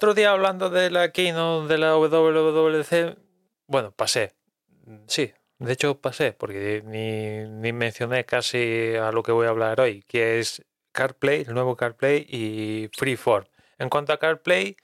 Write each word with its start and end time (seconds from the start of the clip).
Otro 0.00 0.14
día 0.14 0.30
hablando 0.30 0.70
de 0.70 0.88
la 0.88 1.12
keynote 1.12 1.68
de 1.68 1.76
la 1.76 1.94
WWDC, 1.94 3.18
bueno, 3.66 3.92
pasé. 3.92 4.32
Sí, 5.06 5.34
de 5.58 5.72
hecho 5.74 6.00
pasé, 6.00 6.32
porque 6.32 6.82
ni, 6.86 7.46
ni 7.60 7.74
mencioné 7.74 8.24
casi 8.24 8.94
a 8.94 9.12
lo 9.12 9.22
que 9.22 9.30
voy 9.30 9.46
a 9.46 9.50
hablar 9.50 9.78
hoy, 9.78 10.02
que 10.08 10.40
es 10.40 10.64
CarPlay, 10.92 11.42
el 11.42 11.52
nuevo 11.52 11.76
CarPlay 11.76 12.26
y 12.26 12.88
Freeform. 12.96 13.44
En 13.78 13.90
cuanto 13.90 14.14
a 14.14 14.18
CarPlay, 14.18 14.74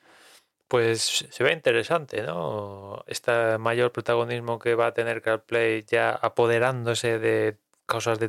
pues 0.68 1.26
se 1.30 1.44
ve 1.44 1.50
interesante, 1.54 2.20
¿no? 2.20 3.02
Este 3.06 3.56
mayor 3.56 3.92
protagonismo 3.92 4.58
que 4.58 4.74
va 4.74 4.88
a 4.88 4.92
tener 4.92 5.22
CarPlay 5.22 5.86
ya 5.86 6.10
apoderándose 6.10 7.18
de 7.18 7.56
cosas 7.86 8.18
de, 8.18 8.28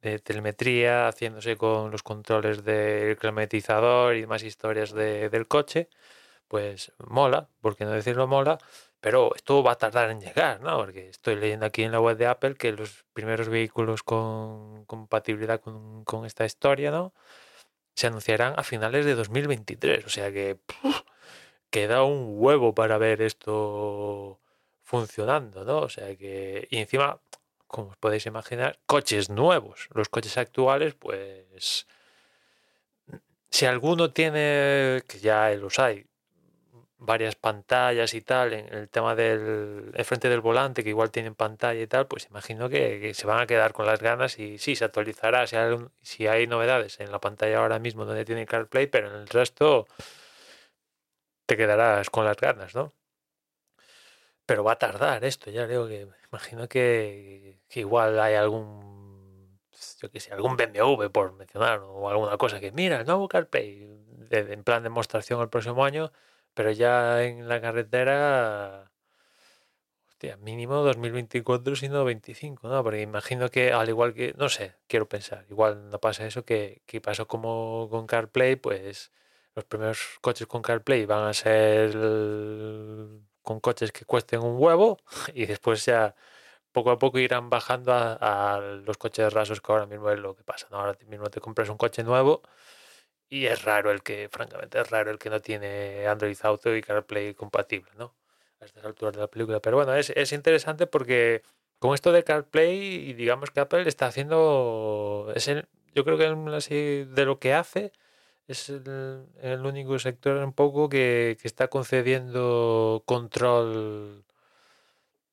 telemetría, 0.00 1.08
haciéndose 1.08 1.56
con 1.56 1.90
los 1.90 2.02
controles 2.02 2.64
del 2.64 3.16
climatizador 3.16 4.16
y 4.16 4.22
demás 4.22 4.42
historias 4.42 4.92
del 4.92 5.48
coche, 5.48 5.88
pues 6.48 6.92
mola, 6.98 7.48
porque 7.60 7.84
no 7.84 7.92
decirlo 7.92 8.26
mola, 8.26 8.58
pero 9.00 9.34
esto 9.34 9.62
va 9.62 9.72
a 9.72 9.78
tardar 9.78 10.10
en 10.10 10.20
llegar, 10.20 10.60
¿no? 10.60 10.78
Porque 10.78 11.08
estoy 11.08 11.36
leyendo 11.36 11.66
aquí 11.66 11.82
en 11.84 11.92
la 11.92 12.00
web 12.00 12.16
de 12.16 12.26
Apple 12.26 12.54
que 12.56 12.72
los 12.72 13.04
primeros 13.12 13.48
vehículos 13.48 14.02
con 14.02 14.84
compatibilidad 14.86 15.60
con, 15.60 16.04
con 16.04 16.26
esta 16.26 16.44
historia, 16.44 16.90
¿no? 16.90 17.14
Se 17.94 18.06
anunciarán 18.08 18.54
a 18.56 18.64
finales 18.64 19.04
de 19.06 19.14
2023, 19.14 20.06
o 20.06 20.10
sea 20.10 20.32
que 20.32 20.58
queda 21.70 22.02
un 22.04 22.34
huevo 22.38 22.74
para 22.74 22.98
ver 22.98 23.22
esto 23.22 24.40
funcionando, 24.82 25.64
¿no? 25.64 25.80
O 25.80 25.88
sea 25.88 26.16
que, 26.16 26.66
y 26.70 26.78
encima, 26.78 27.20
como 27.68 27.90
os 27.90 27.96
podéis 27.96 28.26
imaginar, 28.26 28.78
coches 28.86 29.30
nuevos. 29.30 29.88
Los 29.94 30.08
coches 30.08 30.36
actuales, 30.38 30.94
pues, 30.94 31.86
si 33.50 33.66
alguno 33.66 34.10
tiene, 34.12 35.02
que 35.06 35.20
ya 35.20 35.50
los 35.50 35.78
hay, 35.78 36.06
varias 36.98 37.36
pantallas 37.36 38.14
y 38.14 38.20
tal, 38.22 38.52
en 38.52 38.74
el 38.74 38.88
tema 38.88 39.14
del 39.14 39.92
frente 40.04 40.28
del 40.28 40.40
volante, 40.40 40.82
que 40.82 40.90
igual 40.90 41.10
tienen 41.10 41.34
pantalla 41.34 41.80
y 41.80 41.86
tal, 41.86 42.06
pues 42.08 42.26
imagino 42.26 42.68
que, 42.68 43.14
se 43.14 43.26
van 43.26 43.40
a 43.40 43.46
quedar 43.46 43.72
con 43.72 43.86
las 43.86 44.00
ganas 44.00 44.38
y 44.38 44.58
sí, 44.58 44.74
se 44.76 44.84
actualizará 44.84 45.46
si 45.46 45.56
hay, 45.56 45.76
si 46.02 46.26
hay 46.26 46.46
novedades 46.46 47.00
en 47.00 47.12
la 47.12 47.20
pantalla 47.20 47.58
ahora 47.58 47.78
mismo 47.78 48.04
donde 48.04 48.24
tiene 48.24 48.46
CarPlay, 48.46 48.88
pero 48.88 49.08
en 49.08 49.14
el 49.16 49.28
resto 49.28 49.86
te 51.46 51.56
quedarás 51.56 52.10
con 52.10 52.24
las 52.24 52.36
ganas, 52.36 52.74
¿no? 52.74 52.92
Pero 54.48 54.64
va 54.64 54.72
a 54.72 54.78
tardar 54.78 55.24
esto, 55.24 55.50
ya 55.50 55.66
creo 55.66 55.86
que 55.88 56.08
imagino 56.32 56.68
que, 56.68 57.60
igual 57.74 58.18
hay 58.18 58.34
algún, 58.34 59.60
yo 60.00 60.10
qué 60.10 60.20
sé, 60.20 60.32
algún 60.32 60.56
BMW 60.56 61.10
por 61.10 61.34
mencionar, 61.34 61.80
o 61.80 62.08
alguna 62.08 62.38
cosa 62.38 62.58
que 62.58 62.72
mira, 62.72 63.00
el 63.00 63.06
nuevo 63.06 63.28
CarPlay, 63.28 63.86
en 64.30 64.64
plan 64.64 64.82
de 64.82 64.88
demostración 64.88 65.42
el 65.42 65.50
próximo 65.50 65.84
año, 65.84 66.12
pero 66.54 66.70
ya 66.72 67.22
en 67.24 67.46
la 67.46 67.60
carretera, 67.60 68.90
hostia, 70.08 70.38
mínimo 70.38 70.76
2024, 70.76 71.76
sino 71.76 72.04
25, 72.06 72.68
¿no? 72.68 72.82
Porque 72.82 73.02
imagino 73.02 73.50
que 73.50 73.72
al 73.72 73.90
igual 73.90 74.14
que, 74.14 74.34
no 74.38 74.48
sé, 74.48 74.76
quiero 74.86 75.08
pensar, 75.10 75.44
igual 75.50 75.90
no 75.90 76.00
pasa 76.00 76.26
eso 76.26 76.44
que, 76.46 76.80
que 76.86 77.02
pasó 77.02 77.28
como 77.28 77.88
con 77.90 78.06
CarPlay, 78.06 78.56
pues 78.56 79.12
los 79.54 79.66
primeros 79.66 80.18
coches 80.22 80.46
con 80.46 80.62
CarPlay 80.62 81.04
van 81.06 81.24
a 81.26 81.34
ser 81.34 81.94
con 83.48 83.60
coches 83.60 83.92
que 83.92 84.04
cuesten 84.04 84.40
un 84.40 84.56
huevo 84.62 84.98
y 85.34 85.46
después 85.46 85.86
ya 85.86 86.14
poco 86.70 86.90
a 86.90 86.98
poco 86.98 87.18
irán 87.18 87.48
bajando 87.48 87.94
a, 87.94 88.60
los 88.84 88.98
coches 88.98 89.32
rasos 89.32 89.62
que 89.62 89.72
ahora 89.72 89.86
mismo 89.86 90.10
es 90.10 90.18
lo 90.18 90.36
que 90.36 90.44
pasa. 90.44 90.66
Ahora 90.70 90.98
mismo 91.06 91.30
te 91.30 91.40
compras 91.40 91.70
un 91.70 91.78
coche 91.78 92.04
nuevo 92.04 92.42
y 93.30 93.46
es 93.46 93.64
raro 93.64 93.90
el 93.90 94.02
que, 94.02 94.28
francamente, 94.30 94.78
es 94.78 94.90
raro 94.90 95.10
el 95.10 95.18
que 95.18 95.30
no 95.30 95.40
tiene 95.40 96.06
Android 96.06 96.36
Auto 96.42 96.76
y 96.76 96.82
CarPlay 96.82 97.32
compatible, 97.34 97.90
¿no? 97.96 98.14
A 98.60 98.66
estas 98.66 98.84
alturas 98.84 99.14
de 99.14 99.20
la 99.22 99.28
película. 99.28 99.60
Pero 99.60 99.78
bueno, 99.78 99.94
es, 99.94 100.10
es 100.10 100.32
interesante 100.32 100.86
porque 100.86 101.42
con 101.78 101.94
esto 101.94 102.12
de 102.12 102.24
CarPlay, 102.24 103.14
digamos 103.14 103.50
que 103.50 103.60
Apple 103.60 103.88
está 103.88 104.08
haciendo, 104.08 105.32
es 105.34 105.48
el, 105.48 105.66
yo 105.94 106.04
creo 106.04 106.18
que 106.18 106.26
así 106.54 107.04
de 107.04 107.24
lo 107.24 107.38
que 107.38 107.54
hace, 107.54 107.92
es 108.48 108.70
el, 108.70 109.60
único 109.64 109.98
sector 109.98 110.42
un 110.42 110.52
poco 110.54 110.88
que, 110.88 111.36
está 111.42 111.68
concediendo 111.68 113.02
control 113.06 114.24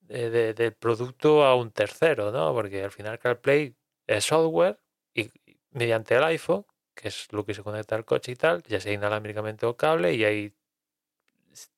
del 0.01 0.73
producto 0.73 1.45
a 1.45 1.55
un 1.55 1.71
tercero, 1.71 2.31
¿no? 2.31 2.53
Porque 2.53 2.83
al 2.83 2.91
final 2.91 3.17
CarPlay 3.17 3.75
es 4.07 4.25
software 4.25 4.79
y 5.13 5.31
mediante 5.71 6.15
el 6.15 6.23
iPhone, 6.25 6.65
que 6.93 7.07
es 7.07 7.31
lo 7.31 7.45
que 7.45 7.53
se 7.53 7.63
conecta 7.63 7.95
al 7.95 8.05
coche 8.05 8.33
y 8.33 8.35
tal, 8.35 8.61
ya 8.63 8.79
sea 8.79 8.93
inalámbricamente 8.93 9.65
o 9.65 9.77
cable 9.77 10.13
y 10.13 10.25
ahí 10.25 10.53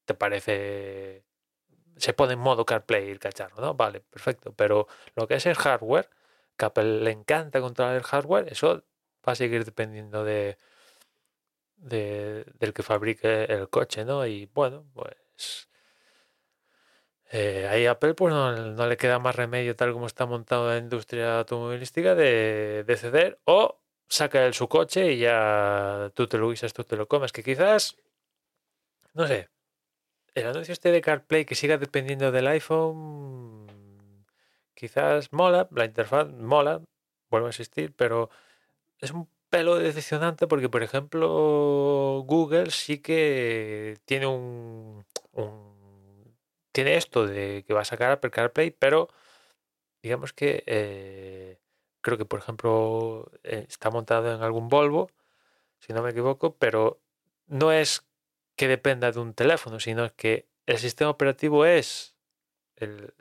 te 0.06 0.14
parece 0.16 1.24
se 1.98 2.14
pone 2.14 2.34
en 2.34 2.40
modo 2.40 2.66
CarPlay 2.66 3.10
el 3.10 3.20
cacharro, 3.20 3.62
¿no? 3.62 3.74
Vale, 3.76 4.02
perfecto. 4.02 4.54
Pero 4.54 4.88
lo 5.16 5.28
que 5.28 5.36
es 5.36 5.46
el 5.46 5.56
hardware, 5.56 6.10
que 6.58 6.66
a 6.66 6.68
Apple 6.70 7.02
le 7.02 7.12
encanta 7.12 7.62
controlar 7.62 7.96
el 7.96 8.04
hardware, 8.04 8.48
eso 8.52 8.84
va 9.28 9.34
a 9.34 9.36
seguir 9.36 9.66
dependiendo 9.66 10.24
de, 10.24 10.58
de, 11.78 12.46
del 12.60 12.74
que 12.74 12.84
fabrique 12.84 13.46
el 13.46 13.70
coche, 13.70 14.06
¿no? 14.06 14.26
Y 14.26 14.48
bueno, 14.54 14.86
pues 14.94 15.70
eh, 17.32 17.68
ahí 17.70 17.86
Apple 17.86 18.14
pues 18.14 18.34
no, 18.34 18.88
le 18.88 18.98
queda 18.98 19.20
más 19.20 19.36
remedio 19.36 19.76
tal 19.76 19.94
como 19.94 20.08
está 20.08 20.26
montado 20.26 20.70
la 20.70 20.78
industria 20.78 21.40
automovilística 21.40 22.16
de, 22.16 22.84
de 22.86 22.98
ceder 22.98 23.40
o 23.46 23.82
saca 24.08 24.46
el 24.46 24.54
su 24.54 24.68
coche 24.70 25.14
y 25.14 25.20
ya 25.20 26.12
tú 26.16 26.28
te 26.28 26.38
lo 26.38 26.50
guisas, 26.50 26.74
tú 26.74 26.84
te 26.84 26.96
lo 26.96 27.08
comes, 27.08 27.32
que 27.34 27.44
quizás, 27.44 27.98
no 29.14 29.28
sé, 29.28 29.50
el 30.36 30.48
anuncio 30.48 30.74
este 30.74 30.92
de 30.92 31.02
CarPlay 31.02 31.46
que 31.46 31.56
siga 31.56 31.78
dependiendo 31.78 32.32
del 32.32 32.48
iPhone, 32.48 33.68
quizás 34.76 35.34
mola, 35.34 35.68
la 35.72 35.86
interfaz 35.86 36.30
mola, 36.30 36.82
vuelvo 37.30 37.48
a 37.48 37.50
insistir, 37.50 37.94
pero 37.96 38.30
es 39.00 39.12
un 39.12 39.30
pelo 39.58 39.80
decepcionante 39.80 40.46
porque, 40.46 40.70
por 40.70 40.84
ejemplo, 40.84 42.24
Google 42.28 42.70
sí 42.70 43.00
que 43.00 43.98
tiene 44.06 44.28
un, 44.28 45.04
tiene 46.72 46.96
esto 46.96 47.26
de 47.26 47.64
que 47.66 47.74
va 47.74 47.82
a 47.82 47.86
sacar 47.86 48.12
Apple 48.12 48.30
CarPlay, 48.30 48.70
pero 48.70 49.08
digamos 50.04 50.32
que 50.32 50.64
eh, 50.68 51.60
creo 52.02 52.20
que, 52.20 52.26
por 52.26 52.40
ejemplo, 52.40 53.32
eh, 53.44 53.66
está 53.68 53.90
montado 53.90 54.32
en 54.36 54.44
algún 54.44 54.70
Volvo, 54.70 55.10
si 55.80 55.92
no 55.92 56.04
me 56.04 56.12
equivoco, 56.12 56.56
pero 56.58 57.02
no 57.48 57.72
es 57.72 58.06
que 58.58 58.68
dependa 58.68 59.12
de 59.12 59.20
un 59.20 59.34
teléfono, 59.34 59.80
sino 59.80 60.16
que 60.16 60.48
el 60.68 60.78
sistema 60.78 61.10
operativo 61.10 61.66
es 61.66 62.16
el, 62.76 63.12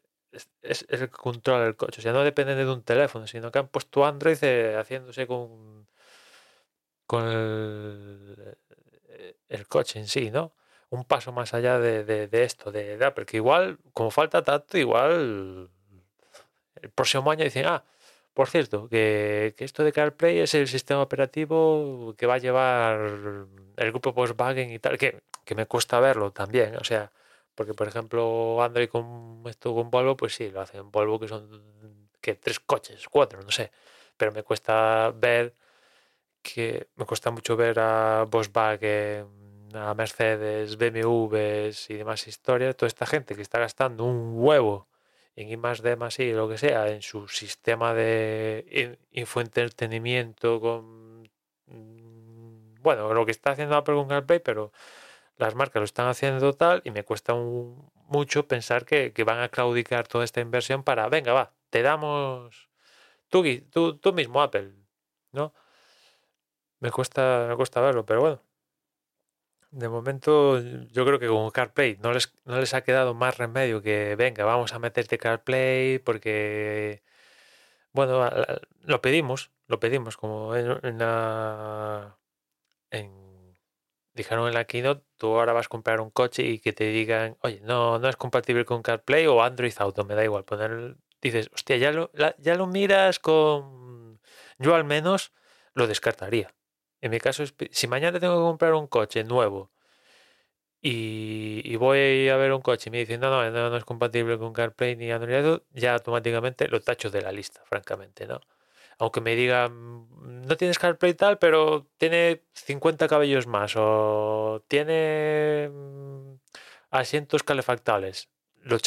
es, 0.61 0.85
el 0.91 1.01
que 1.01 1.09
controla 1.09 1.67
el 1.67 1.77
coche. 1.77 2.01
O 2.01 2.03
sea, 2.03 2.13
no 2.13 2.25
depende 2.25 2.55
de 2.55 2.71
un 2.71 2.83
teléfono, 2.83 3.27
sino 3.27 3.51
que 3.51 3.59
han 3.59 3.69
puesto 3.69 4.05
Android 4.05 4.39
eh, 4.43 4.77
haciéndose 4.77 5.27
con 5.27 5.86
con 7.06 7.25
el, 9.49 9.67
coche 9.69 9.99
en 9.99 10.09
sí, 10.09 10.31
¿no? 10.31 10.53
Un 10.91 11.05
paso 11.05 11.33
más 11.33 11.55
allá 11.55 11.78
de, 11.78 12.28
esto, 12.33 12.71
de, 12.72 13.05
Apple, 13.05 13.27
que 13.27 13.39
igual, 13.39 13.78
como 13.93 14.11
falta 14.11 14.43
tanto, 14.43 14.78
igual 14.78 15.71
el 16.83 16.91
próximo 16.91 17.31
año 17.31 17.45
dicen, 17.45 17.66
ah, 17.66 17.84
por 18.34 18.49
cierto, 18.49 18.89
que, 18.89 19.55
esto 19.59 19.83
de 19.84 19.93
CarPlay 19.93 20.41
es 20.41 20.55
el 20.55 20.69
sistema 20.69 21.03
operativo 21.03 22.15
que 22.19 22.27
va 22.27 22.34
a 22.34 22.39
llevar 22.39 23.00
el 23.77 23.91
grupo 23.91 24.12
Volkswagen 24.12 24.71
y 24.72 24.78
tal, 24.78 24.99
que, 24.99 25.22
que 25.45 25.55
me 25.55 25.66
cuesta 25.66 26.00
verlo 26.00 26.33
también, 26.33 26.77
o 26.77 26.84
sea, 26.84 27.10
porque 27.54 27.75
por 27.75 27.89
ejemplo 27.89 28.63
Android 28.63 28.89
con 28.89 29.42
esto 29.47 29.75
con 29.75 29.91
Volvo, 29.91 30.16
pues 30.16 30.34
sí, 30.34 30.51
lo 30.51 30.60
hacen 30.60 30.91
Volvo 30.91 31.19
que 31.19 31.28
son 31.28 32.07
que 32.21 32.34
tres 32.34 32.60
coches, 32.60 33.09
cuatro, 33.09 33.42
no 33.42 33.51
sé, 33.51 33.72
pero 34.16 34.33
me 34.33 34.42
cuesta 34.42 35.13
ver 35.16 35.54
que 36.54 36.89
me 36.97 37.04
cuesta 37.04 37.31
mucho 37.31 37.57
ver 37.57 37.78
a 37.81 38.25
Volkswagen, 38.28 39.27
a 39.75 39.95
Mercedes, 39.95 40.77
BMWs 40.77 41.91
y 41.91 41.95
demás 41.95 42.27
historias, 42.28 42.77
toda 42.77 42.89
esta 42.89 43.07
gente 43.07 43.34
que 43.34 43.43
está 43.43 43.59
gastando 43.59 44.04
un 44.04 44.34
huevo 44.37 44.89
en 45.34 45.51
I 45.51 45.57
más 45.57 45.83
D 45.83 45.97
más 45.97 46.19
I, 46.19 46.33
lo 46.33 46.48
que 46.48 46.59
sea, 46.59 46.89
en 46.89 47.03
su 47.03 47.28
sistema 47.28 47.95
de 47.95 48.98
infoentretenimiento 49.13 50.60
con 50.60 51.25
mm, 51.66 52.75
bueno, 52.83 53.13
lo 53.13 53.27
que 53.27 53.33
está 53.33 53.51
haciendo 53.51 53.77
Apple 53.77 53.97
con 53.97 54.09
CarPlay, 54.09 54.41
pero 54.41 54.72
las 55.37 55.54
marcas 55.54 55.81
lo 55.81 55.84
están 55.84 56.09
haciendo 56.09 56.53
tal 56.54 56.83
y 56.84 56.91
me 56.91 57.04
cuesta 57.04 57.34
mucho 57.34 58.47
pensar 58.48 58.84
que, 58.87 59.13
van 59.25 59.41
a 59.41 59.48
claudicar 59.48 60.07
toda 60.09 60.25
esta 60.25 60.41
inversión 60.41 60.84
para, 60.84 61.09
venga, 61.09 61.33
va, 61.33 61.53
te 61.71 61.83
damos 61.83 62.71
tú, 63.28 63.45
tú, 63.71 63.98
tú 63.98 64.13
mismo 64.13 64.41
Apple, 64.43 64.72
¿no? 65.33 65.53
Me 66.86 66.92
cuesta, 66.92 67.47
me 67.48 67.56
cuesta 67.56 67.80
verlo, 67.80 68.06
pero 68.06 68.21
bueno. 68.21 68.41
De 69.72 69.88
momento, 69.88 70.59
yo 70.60 71.04
creo 71.04 71.18
que 71.18 71.27
con 71.28 71.50
CarPlay 71.50 71.98
no 72.00 72.12
les, 72.12 72.33
no 72.44 72.59
les 72.60 72.72
ha 72.74 72.83
quedado 72.83 73.15
más 73.15 73.36
remedio 73.36 73.83
que 73.83 74.15
venga, 74.16 74.44
vamos 74.44 74.72
a 74.72 74.78
meterte 74.78 75.18
CarPlay 75.18 75.98
porque, 75.98 77.03
bueno, 77.92 78.30
lo 78.83 79.03
pedimos, 79.03 79.53
lo 79.68 79.80
pedimos 79.80 80.16
como 80.16 80.56
en, 80.56 80.80
en, 82.91 83.56
dijeron 84.15 84.48
en 84.48 84.54
la 84.54 84.65
keynote, 84.66 85.04
tú 85.16 85.28
ahora 85.38 85.53
vas 85.53 85.66
a 85.66 85.68
comprar 85.68 86.00
un 86.00 86.10
coche 86.10 86.44
y 86.44 86.60
que 86.60 86.72
te 86.72 86.84
digan, 86.84 87.36
oye, 87.42 87.60
no, 87.62 87.98
no 87.98 88.09
es 88.09 88.16
compatible 88.16 88.65
con 88.65 88.83
CarPlay 88.83 89.27
o 89.27 89.42
Android 89.42 89.74
Auto, 89.78 90.04
me 90.04 90.15
da 90.15 90.24
igual. 90.24 90.44
Poner, 90.44 90.97
dices, 91.22 91.50
hostia, 91.54 91.77
ya 91.77 91.92
lo, 91.92 92.10
ya 92.38 92.54
lo 92.56 92.66
miras 92.66 93.18
con... 93.18 94.21
Yo 94.59 94.74
al 94.74 94.84
menos 94.84 95.33
lo 95.74 95.86
descartaría. 95.86 96.56
En 97.07 97.13
mi 97.13 97.21
caso, 97.21 97.45
si 97.71 97.87
mañana 97.87 98.19
tengo 98.19 98.35
que 98.35 98.43
comprar 98.43 98.75
un 98.75 98.89
coche 98.89 99.23
nuevo 99.23 99.71
y, 100.83 101.77
voy 101.77 102.29
a 102.29 102.37
ver 102.37 102.53
un 102.53 102.63
coche 102.63 102.91
y 102.91 102.93
me 102.93 102.99
dicen, 102.99 103.21
no, 103.21 103.31
no, 103.31 103.71
no, 103.71 103.77
es 103.77 103.85
compatible 103.85 104.39
con 104.39 104.53
CarPlay 104.53 104.97
ni 104.97 105.13
Android 105.13 105.61
ya 105.73 105.95
automáticamente 105.95 106.67
lo 106.69 106.81
tacho 106.81 107.11
de 107.11 107.23
la 107.23 107.31
lista, 107.31 107.63
francamente, 107.65 108.27
¿no? 108.27 108.41
Aunque 108.99 109.21
me 109.21 109.37
digan, 109.37 110.09
no 110.47 110.57
tienes 110.57 110.81
CarPlay 110.81 111.15
tal, 111.15 111.39
pero 111.39 111.87
tiene 111.97 112.43
50 112.55 113.07
cabellos 113.09 113.47
más 113.47 113.75
o 113.77 114.65
tiene 114.69 115.71
mm, 115.73 116.35
asientos 116.91 117.45
calefactables, 117.45 118.31
lo, 118.63 118.79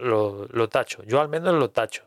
lo, 0.00 0.46
lo 0.50 0.68
tacho. 0.68 1.02
Yo 1.04 1.20
al 1.20 1.28
menos 1.30 1.54
lo 1.54 1.70
tacho. 1.70 2.06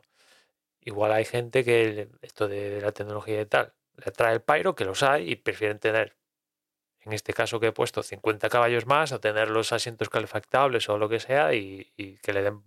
Igual 0.82 1.14
hay 1.14 1.26
gente 1.26 1.64
que 1.64 2.10
esto 2.22 2.48
de, 2.48 2.82
la 2.82 2.92
tecnología 2.92 3.42
y 3.42 3.46
tal 3.48 3.74
trae 4.14 4.34
el 4.34 4.42
Pyro, 4.42 4.76
que 4.76 4.86
los 4.86 5.04
hay, 5.04 5.32
y 5.32 5.36
prefieren 5.36 5.80
tener, 5.80 6.16
en 7.02 7.14
este 7.14 7.34
caso 7.34 7.60
que 7.60 7.68
he 7.68 7.72
puesto, 7.72 8.04
50 8.04 8.50
caballos 8.50 8.86
más, 8.86 9.12
o 9.12 9.20
tener 9.20 9.50
los 9.50 9.72
asientos 9.74 10.10
calefactables 10.10 10.90
o 10.90 10.98
lo 10.98 11.10
que 11.10 11.20
sea, 11.20 11.54
y, 11.54 11.92
que 12.22 12.34
le 12.34 12.42
den 12.42 12.62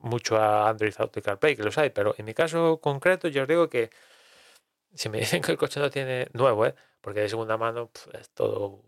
mucho 0.00 0.36
a 0.36 0.68
Android 0.68 0.94
Auto 0.98 1.18
y 1.18 1.22
CarPlay, 1.22 1.56
que 1.56 1.62
los 1.62 1.78
hay. 1.78 1.90
Pero 1.90 2.14
en 2.18 2.24
mi 2.24 2.34
caso 2.34 2.80
concreto, 2.80 3.28
yo 3.28 3.42
os 3.42 3.48
digo 3.48 3.68
que 3.68 3.90
si 4.94 5.08
me 5.08 5.18
dicen 5.20 5.42
que 5.42 5.52
el 5.52 5.58
coche 5.58 5.80
no 5.80 5.90
tiene 5.90 6.28
nuevo, 6.32 6.66
¿eh? 6.66 6.74
porque 7.00 7.20
de 7.20 7.28
segunda 7.28 7.56
mano 7.56 7.90
es 8.12 8.30
todo, 8.30 8.82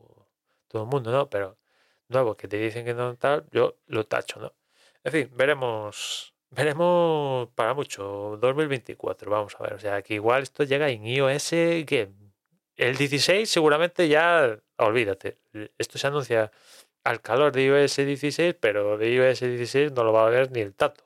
todo 0.68 0.82
el 0.82 0.88
mundo, 0.88 1.10
¿no? 1.12 1.30
Pero 1.30 1.58
nuevo, 2.08 2.36
que 2.36 2.48
te 2.48 2.56
dicen 2.58 2.84
que 2.84 2.94
no 2.94 3.16
tal, 3.16 3.46
yo 3.52 3.78
lo 3.86 4.06
tacho, 4.06 4.40
¿no? 4.40 4.54
En 5.04 5.12
fin, 5.12 5.30
veremos 5.34 6.34
Veremos 6.52 7.48
para 7.54 7.74
mucho, 7.74 8.36
2024, 8.40 9.30
vamos 9.30 9.54
a 9.58 9.62
ver. 9.62 9.74
O 9.74 9.78
sea, 9.78 10.02
que 10.02 10.14
igual 10.14 10.42
esto 10.42 10.64
llega 10.64 10.88
en 10.90 11.06
iOS, 11.06 11.50
que 11.50 12.10
el 12.76 12.96
16 12.96 13.48
seguramente 13.48 14.08
ya, 14.08 14.58
olvídate, 14.78 15.38
esto 15.78 15.98
se 15.98 16.06
anuncia 16.08 16.50
al 17.04 17.20
calor 17.22 17.52
de 17.52 17.64
iOS 17.66 17.96
16, 17.96 18.56
pero 18.60 18.98
de 18.98 19.12
iOS 19.12 19.40
16 19.40 19.92
no 19.92 20.04
lo 20.04 20.12
va 20.12 20.26
a 20.26 20.30
ver 20.30 20.50
ni 20.50 20.60
el 20.60 20.74
tato. 20.74 21.04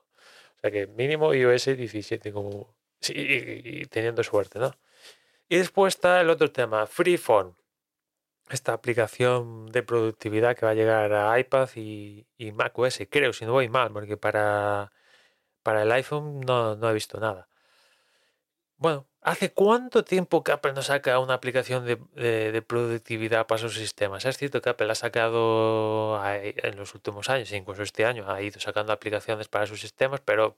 O 0.57 0.61
sea 0.61 0.71
que 0.71 0.87
mínimo 0.87 1.35
iOS 1.35 1.67
17, 1.77 2.33
como, 2.33 2.75
sí, 3.01 3.13
y, 3.17 3.85
teniendo 3.87 4.23
suerte, 4.23 4.59
¿no? 4.59 4.73
Y 5.49 5.59
después 5.59 5.95
está 5.95 6.21
el 6.21 6.31
otro 6.31 6.51
tema, 6.53 6.87
Freeform. 6.87 7.55
Esta 8.51 8.73
aplicación 8.73 9.67
de 9.67 9.83
productividad 9.83 10.57
que 10.57 10.67
va 10.67 10.73
a 10.73 10.75
llegar 10.75 11.13
a 11.13 11.39
iPad 11.39 11.69
y, 11.77 12.27
y 12.39 12.53
macOS, 12.53 13.01
creo, 13.11 13.33
si 13.33 13.45
no 13.47 13.53
voy 13.53 13.69
mal, 13.69 13.93
porque 13.93 14.17
para 14.17 14.93
para 15.65 15.83
el 15.83 15.93
iPhone 15.93 16.41
no, 16.43 16.91
he 16.91 16.95
visto 16.95 17.19
nada. 17.21 17.49
Bueno, 18.77 19.07
¿hace 19.23 19.53
cuánto 19.53 20.05
tiempo 20.05 20.45
que 20.45 20.53
Apple 20.53 20.75
no 20.75 20.83
saca 20.83 21.19
una 21.21 21.35
aplicación 21.35 21.87
de, 21.87 22.63
productividad 22.63 23.47
para 23.47 23.59
sus 23.61 23.75
sistemas? 23.77 24.25
Es 24.27 24.37
cierto 24.39 24.61
que 24.63 24.71
Apple 24.71 24.91
ha 24.93 24.95
sacado 24.95 26.21
en 26.27 26.77
los 26.77 26.95
últimos 26.95 27.31
años, 27.31 27.51
incluso 27.53 27.83
este 27.83 28.05
año, 28.05 28.31
ha 28.31 28.43
ido 28.43 28.61
sacando 28.61 28.93
aplicaciones 28.93 29.49
para 29.49 29.67
sus 29.67 29.81
sistemas, 29.81 30.21
pero 30.21 30.57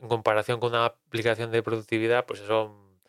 en 0.00 0.08
comparación 0.08 0.60
con 0.60 0.70
una 0.72 0.86
aplicación 0.86 1.50
de 1.52 1.62
productividad, 1.62 2.26
pues 2.26 2.40
son, 2.40 3.00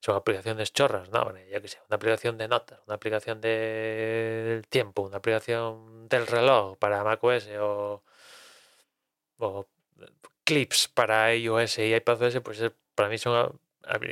son 0.00 0.16
aplicaciones 0.16 0.72
chorras, 0.72 1.10
¿no? 1.10 1.32
ya 1.50 1.60
que 1.60 1.68
sé, 1.68 1.78
una 1.88 1.96
aplicación 1.96 2.38
de 2.38 2.48
notas, 2.48 2.80
una 2.86 2.96
aplicación 2.96 3.40
del 3.40 4.66
tiempo, 4.68 5.02
una 5.02 5.18
aplicación 5.18 6.08
del 6.08 6.26
reloj 6.26 6.76
para 6.78 7.04
macOS 7.04 7.48
o 7.60 8.02
clips 10.46 10.88
para 10.88 11.34
iOS 11.34 11.78
y 11.80 11.94
iPadOS, 11.94 12.40
pues 12.40 12.62
para 12.94 13.10
mí 13.10 13.18
son 13.18 13.60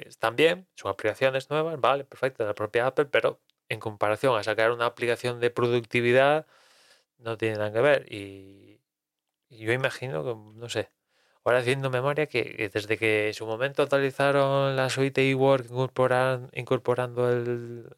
están 0.06 0.36
bien, 0.36 0.66
son 0.76 0.90
aplicaciones 0.90 1.50
nuevas, 1.50 1.80
vale, 1.80 2.04
perfecto, 2.04 2.44
de 2.44 2.48
la 2.48 2.54
propia 2.54 2.86
Apple, 2.86 3.06
pero 3.06 3.40
en 3.68 3.80
comparación 3.80 4.36
a 4.38 4.42
sacar 4.44 4.70
una 4.72 4.86
aplicación 4.86 5.40
de 5.40 5.50
productividad, 5.50 6.46
no 7.18 7.36
tiene 7.38 7.56
nada 7.58 7.72
que 7.72 7.80
ver. 7.80 8.12
Y, 8.12 8.80
yo 9.50 9.72
imagino 9.72 10.24
que, 10.24 10.58
no 10.58 10.68
sé, 10.68 10.90
ahora 11.44 11.58
haciendo 11.60 11.90
memoria 11.90 12.26
que, 12.26 12.70
desde 12.72 12.98
que 12.98 13.28
en 13.28 13.34
su 13.34 13.46
momento 13.46 13.82
actualizaron 13.82 14.76
la 14.76 14.90
suite 14.90 15.30
eWork 15.30 15.66
incorporando 16.54 17.30
el, 17.30 17.88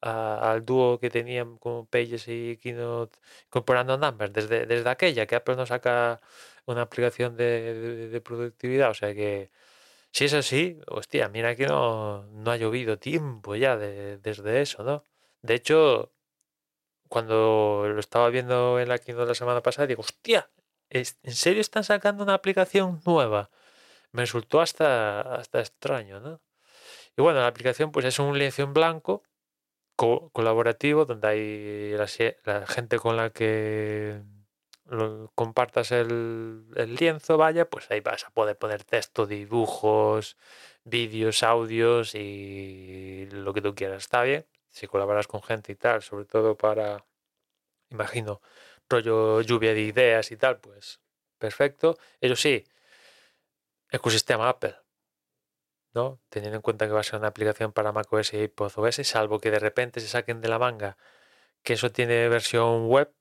al 0.00 0.64
dúo 0.64 0.98
que 1.00 1.10
tenían 1.10 1.56
como 1.58 1.86
Pages 1.86 2.28
y 2.28 2.58
Keynote, 2.58 3.18
incorporando 3.46 3.96
Numbers, 3.98 4.32
desde, 4.32 4.66
desde 4.66 4.88
aquella 4.90 5.26
que 5.26 5.36
Apple 5.36 5.56
no 5.56 5.66
saca 5.66 6.20
una 6.66 6.82
aplicación 6.82 7.36
de, 7.36 8.20
productividad. 8.24 8.90
O 8.90 8.94
sea 8.94 9.14
que 9.14 9.50
si 10.12 10.26
es 10.26 10.34
así, 10.34 10.80
hostia, 10.88 11.28
mira 11.28 11.56
que 11.56 11.66
no, 11.66 12.24
no 12.32 12.50
ha 12.50 12.56
llovido 12.56 12.98
tiempo 12.98 13.56
ya 13.56 13.76
desde 13.76 14.60
eso, 14.62 14.84
¿no? 14.84 15.04
De 15.42 15.54
hecho, 15.54 16.12
cuando 17.08 17.84
lo 17.88 18.00
estaba 18.00 18.30
viendo 18.30 18.80
en 18.80 18.88
la 18.88 18.98
keynote 18.98 19.28
la 19.28 19.34
semana 19.34 19.62
pasada, 19.62 19.86
digo, 19.86 20.02
hostia, 20.02 20.50
¿en 20.90 21.04
serio 21.34 21.60
están 21.60 21.84
sacando 21.84 22.24
una 22.24 22.34
aplicación 22.34 23.00
nueva? 23.06 23.50
Me 24.12 24.22
resultó 24.22 24.60
hasta, 24.60 25.20
hasta 25.22 25.60
extraño, 25.60 26.20
¿no? 26.20 26.40
Y 27.16 27.22
bueno, 27.22 27.40
la 27.40 27.46
aplicación 27.48 27.92
pues 27.92 28.06
es 28.06 28.18
un 28.18 28.38
lienzo 28.38 28.62
en 28.62 28.74
blanco 28.74 29.22
colaborativo 29.96 31.04
donde 31.04 31.28
hay 31.28 31.92
la, 32.44 32.66
gente 32.66 32.98
con 32.98 33.16
la 33.16 33.30
que 33.30 34.22
compartas 35.34 35.92
el, 35.92 36.64
lienzo, 36.98 37.36
vaya, 37.38 37.68
pues 37.68 37.90
ahí 37.90 38.00
vas 38.00 38.24
a 38.24 38.30
poder 38.30 38.58
poner 38.58 38.84
texto, 38.84 39.26
dibujos, 39.26 40.36
vídeos, 40.84 41.42
audios 41.42 42.14
y 42.14 43.26
lo 43.30 43.54
que 43.54 43.62
tú 43.62 43.74
quieras. 43.74 44.04
Está 44.04 44.22
bien, 44.22 44.46
si 44.70 44.86
colaboras 44.86 45.26
con 45.26 45.42
gente 45.42 45.72
y 45.72 45.76
tal, 45.76 46.02
sobre 46.02 46.26
todo 46.26 46.56
para, 46.56 47.04
imagino, 47.90 48.40
rollo 48.88 49.40
lluvia 49.42 49.74
de 49.74 49.82
ideas 49.82 50.30
y 50.32 50.36
tal, 50.36 50.60
pues 50.60 51.00
perfecto. 51.38 51.98
Eso 52.20 52.36
sí, 52.36 52.64
ecosistema 53.90 54.48
Apple. 54.48 54.76
¿no? 55.94 56.20
Teniendo 56.28 56.56
en 56.56 56.62
cuenta 56.62 56.86
que 56.86 56.92
va 56.92 57.00
a 57.00 57.04
ser 57.04 57.18
una 57.20 57.28
aplicación 57.28 57.72
para 57.72 57.92
macOS 57.92 58.34
y 58.34 58.38
iPadOS, 58.42 58.96
salvo 59.06 59.38
que 59.40 59.50
de 59.50 59.60
repente 59.60 60.00
se 60.00 60.08
saquen 60.08 60.40
de 60.40 60.48
la 60.48 60.58
manga 60.58 60.96
que 61.64 61.74
eso 61.74 61.90
tiene 61.90 62.28
versión 62.28 62.86
web, 62.88 63.12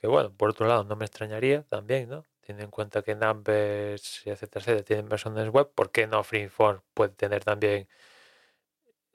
que 0.00 0.06
bueno, 0.06 0.32
por 0.36 0.50
otro 0.50 0.66
lado 0.66 0.84
no 0.84 0.96
me 0.96 1.04
extrañaría 1.06 1.62
también, 1.64 2.08
¿no? 2.08 2.24
Teniendo 2.40 2.64
en 2.64 2.70
cuenta 2.70 3.02
que 3.02 3.14
Numbers 3.14 4.26
y 4.26 4.30
etcétera, 4.30 4.82
tienen 4.82 5.08
versiones 5.08 5.48
web, 5.50 5.70
¿por 5.74 5.90
qué 5.90 6.06
no 6.06 6.22
Freeform 6.24 6.82
puede 6.94 7.10
tener 7.14 7.44
también 7.44 7.88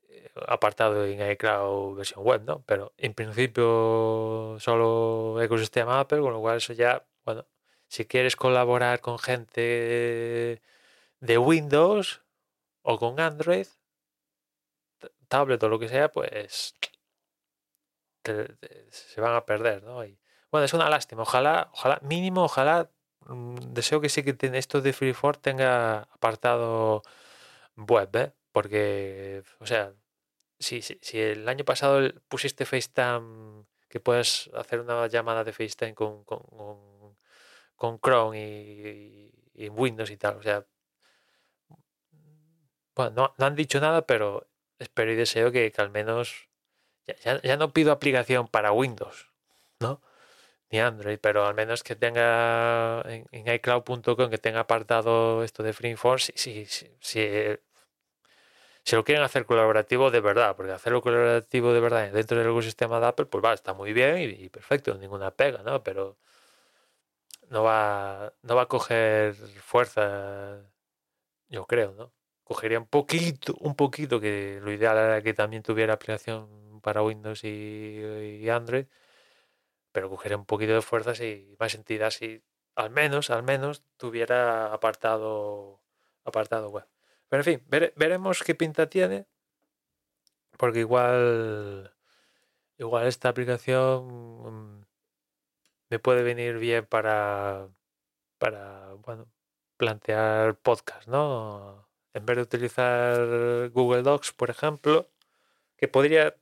eh, 0.09 0.29
apartado 0.47 1.05
en 1.05 1.31
iCloud 1.31 1.97
versión 1.97 2.23
web, 2.23 2.41
¿no? 2.45 2.63
Pero 2.65 2.93
en 2.97 3.13
principio 3.13 4.57
solo 4.59 5.41
ecosistema 5.41 5.99
Apple, 5.99 6.19
con 6.21 6.33
lo 6.33 6.41
cual 6.41 6.57
eso 6.57 6.73
ya, 6.73 7.05
bueno, 7.25 7.45
si 7.87 8.05
quieres 8.05 8.35
colaborar 8.35 9.01
con 9.01 9.19
gente 9.19 10.61
de 11.19 11.37
Windows 11.37 12.21
o 12.83 12.97
con 12.99 13.19
Android, 13.19 13.67
tablet 15.27 15.63
o 15.63 15.69
lo 15.69 15.79
que 15.79 15.89
sea, 15.89 16.11
pues 16.11 16.73
se 18.89 19.21
van 19.21 19.35
a 19.35 19.45
perder, 19.45 19.83
¿no? 19.83 20.03
Bueno, 20.53 20.65
es 20.65 20.73
una 20.75 20.87
lástima. 20.87 21.23
Ojalá, 21.23 21.71
ojalá, 21.73 21.99
mínimo, 22.03 22.43
ojalá, 22.43 22.91
mm, 23.25 23.55
deseo 23.73 24.01
que 24.01 24.09
sí 24.09 24.23
que 24.23 24.37
esto 24.55 24.81
de 24.81 24.93
Freeform 24.93 25.41
tenga 25.41 26.01
apartado 26.13 27.01
web, 27.75 28.15
¿eh? 28.15 28.33
Porque, 28.51 29.43
o 29.59 29.65
sea, 29.65 29.93
si, 30.59 30.83
si, 30.83 31.19
el 31.19 31.49
año 31.49 31.65
pasado 31.65 32.07
pusiste 32.29 32.65
FaceTime, 32.65 33.65
que 33.89 33.99
puedes 33.99 34.51
hacer 34.53 34.81
una 34.81 35.07
llamada 35.07 35.43
de 35.43 35.53
FaceTime 35.53 35.95
con, 35.95 36.23
con, 36.25 36.39
con, 37.75 37.99
Chrome 37.99 38.39
y, 39.55 39.69
Windows 39.69 40.11
y 40.11 40.17
tal, 40.17 40.37
o 40.37 40.43
sea, 40.43 40.65
bueno, 42.95 43.33
no, 43.37 43.45
han 43.45 43.55
dicho 43.55 43.79
nada, 43.81 44.05
pero 44.05 44.47
espero 44.79 45.11
y 45.11 45.15
deseo 45.15 45.51
que, 45.51 45.73
al 45.77 45.89
menos 45.89 46.47
ya, 47.07 47.41
ya, 47.41 47.57
no 47.57 47.73
pido 47.73 47.91
aplicación 47.91 48.47
para 48.47 48.71
Windows, 48.71 49.31
¿no? 49.79 50.01
Android, 50.79 51.19
pero 51.19 51.45
al 51.45 51.53
menos 51.55 51.83
que 51.83 51.95
tenga 51.95 53.01
en, 53.05 53.25
iCloud.com 53.55 54.29
que 54.29 54.37
tenga 54.37 54.61
apartado 54.61 55.43
esto 55.43 55.63
de 55.63 55.73
Freeform, 55.73 56.19
si, 56.19 56.33
si, 56.35 56.65
si, 56.65 56.89
si, 58.83 58.95
lo 58.95 59.03
quieren 59.03 59.23
hacer 59.23 59.45
colaborativo 59.45 60.11
de 60.11 60.21
verdad, 60.21 60.55
porque 60.55 60.71
hacerlo 60.71 61.01
colaborativo 61.01 61.73
de 61.73 61.79
verdad 61.79 62.11
dentro 62.11 62.37
del 62.37 62.47
ecosistema 62.49 62.99
de 62.99 63.07
Apple, 63.07 63.25
pues 63.25 63.43
va, 63.43 63.53
está 63.53 63.73
muy 63.73 63.93
bien 63.93 64.17
y, 64.19 64.49
perfecto, 64.49 64.95
ninguna 64.95 65.31
pega, 65.31 65.63
¿no? 65.63 65.83
Pero 65.83 66.17
no 67.49 67.63
va, 67.63 68.33
no 68.41 68.55
va 68.55 68.63
a 68.63 68.67
coger 68.67 69.35
fuerza, 69.35 70.59
yo 71.49 71.65
creo, 71.65 71.93
¿no? 71.93 72.13
Cogería 72.43 72.79
un 72.79 72.87
poquito, 72.87 73.55
un 73.61 73.75
poquito, 73.75 74.19
que 74.19 74.59
lo 74.61 74.71
ideal 74.71 74.97
era 74.97 75.21
que 75.21 75.33
también 75.33 75.63
tuviera 75.63 75.93
aplicación 75.93 76.81
para 76.81 77.01
Windows 77.03 77.43
y, 77.43 78.49
Android, 78.49 78.85
pero 79.93 80.09
cogería 80.09 80.37
un 80.37 80.45
poquito 80.45 80.73
de 80.73 80.81
fuerzas 80.81 81.21
y 81.21 81.55
más 81.59 81.75
entidad 81.75 82.09
si 82.11 82.43
al 82.75 82.89
menos, 82.89 83.29
al 83.29 83.43
menos 83.43 83.83
tuviera 83.97 84.73
apartado, 84.73 85.81
apartado 86.25 86.69
web. 86.69 86.85
Pero 87.29 87.41
en 87.41 87.45
fin, 87.45 87.91
veremos 87.95 88.43
qué 88.43 88.55
pinta 88.55 88.89
tiene, 88.89 89.27
porque 90.57 90.79
igual, 90.79 91.93
igual 92.77 93.07
esta 93.07 93.29
aplicación 93.29 94.79
mm, 94.79 94.85
me 95.89 95.99
puede 95.99 96.23
venir 96.23 96.57
bien 96.57 96.85
para, 96.85 97.69
para, 98.39 98.93
bueno, 99.05 99.27
plantear 99.77 100.55
podcast, 100.55 101.07
¿no? 101.07 101.87
En 102.13 102.25
vez 102.25 102.37
de 102.37 102.43
utilizar 102.43 103.69
Google 103.69 104.03
Docs, 104.03 104.33
por 104.33 104.49
ejemplo, 104.49 105.09
que 105.77 105.87
podría 105.87 106.35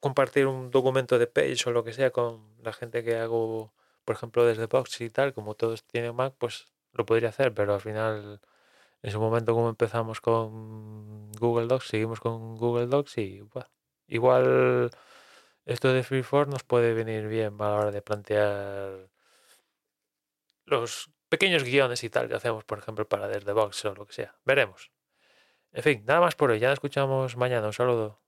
compartir 0.00 0.46
un 0.46 0.70
documento 0.70 1.18
de 1.18 1.26
Page 1.26 1.64
o 1.66 1.72
lo 1.72 1.84
que 1.84 1.92
sea 1.92 2.10
con 2.10 2.56
la 2.62 2.72
gente 2.72 3.04
que 3.04 3.16
hago, 3.16 3.72
por 4.04 4.16
ejemplo, 4.16 4.44
desde 4.46 4.66
Box 4.66 5.00
y 5.00 5.10
tal, 5.10 5.34
como 5.34 5.54
todos 5.54 5.84
tienen 5.84 6.14
Mac, 6.14 6.34
pues 6.38 6.66
lo 6.92 7.06
podría 7.06 7.30
hacer, 7.30 7.54
pero 7.54 7.74
al 7.74 7.80
final, 7.80 8.40
en 9.02 9.10
su 9.10 9.20
momento 9.20 9.54
como 9.54 9.68
empezamos 9.68 10.20
con 10.20 11.32
Google 11.32 11.66
Docs, 11.68 11.88
seguimos 11.88 12.20
con 12.20 12.56
Google 12.56 12.86
Docs 12.86 13.18
y 13.18 13.42
igual 14.08 14.90
esto 15.66 15.92
de 15.92 16.02
Freeform 16.02 16.50
nos 16.50 16.64
puede 16.64 16.94
venir 16.94 17.28
bien 17.28 17.54
a 17.60 17.64
la 17.70 17.74
hora 17.76 17.90
de 17.90 18.02
plantear 18.02 19.10
los 20.64 21.10
pequeños 21.28 21.64
guiones 21.64 22.04
y 22.04 22.10
tal 22.10 22.28
que 22.28 22.34
hacemos, 22.34 22.64
por 22.64 22.78
ejemplo, 22.78 23.08
para 23.08 23.28
Desde 23.28 23.52
Box 23.52 23.84
o 23.84 23.94
lo 23.94 24.06
que 24.06 24.14
sea. 24.14 24.34
Veremos. 24.44 24.90
En 25.72 25.82
fin, 25.82 26.04
nada 26.06 26.20
más 26.20 26.34
por 26.34 26.50
hoy. 26.50 26.58
Ya 26.58 26.68
nos 26.68 26.76
escuchamos 26.76 27.36
mañana. 27.36 27.66
Un 27.66 27.72
saludo. 27.72 28.27